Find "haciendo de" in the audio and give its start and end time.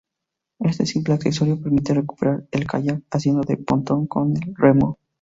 3.11-3.57